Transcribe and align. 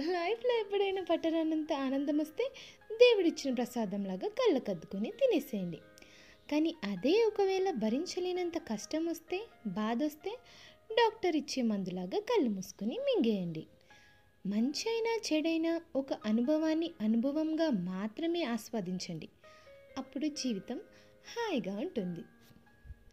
లైఫ్లో 0.00 0.60
ఎప్పుడైనా 0.60 1.02
పట్టరానంత 1.02 1.72
ఆనందం 1.72 2.18
వస్తే 2.18 2.52
దేవుడిచ్చిన 2.92 3.54
ప్రసాదంలాగా 3.54 4.28
కళ్ళకద్దుకొని 4.28 5.10
తినేసేయండి. 5.10 5.76
కానీ 6.50 6.74
అదే 6.84 7.24
ఒకవేళ 7.24 7.70
భరించలేనంత 7.70 8.58
కష్టం 8.58 9.06
వస్తే 9.06 9.46
బాధ 9.66 10.02
వస్తే 10.02 10.38
డాక్టర్ 10.92 11.36
ఇచ్చే 11.36 11.62
మందులాగా 11.62 12.20
కళ్ళు 12.20 12.50
మూసుకొని 12.50 12.98
మింగేయండి. 12.98 13.66
మంచి 14.46 14.90
అయినా 14.90 15.20
చెడైనా 15.32 15.80
ఒక 15.96 16.12
అనుభవాన్ని 16.12 16.90
అనుభవంగా 17.00 17.70
మాత్రమే 17.70 18.42
ఆస్వాదించండి. 18.42 19.28
అప్పుడు 19.98 20.26
జీవితం 20.26 20.76
హాయిగా 21.32 21.78
ఉంటుంది. 21.78 22.24